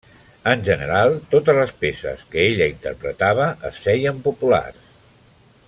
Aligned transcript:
En 0.51 0.61
general, 0.67 1.17
totes 1.33 1.57
les 1.59 1.73
peces 1.83 2.23
que 2.31 2.45
ella 2.53 2.69
interpretava 2.75 3.51
es 3.71 3.79
feien 3.85 4.23
populars. 4.29 4.93